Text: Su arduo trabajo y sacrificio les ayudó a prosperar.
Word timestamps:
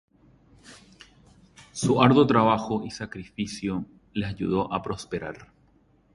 Su 1.73 2.01
arduo 2.01 2.25
trabajo 2.25 2.83
y 2.83 2.89
sacrificio 2.89 3.85
les 4.13 4.29
ayudó 4.31 4.73
a 4.73 4.81
prosperar. 4.81 5.51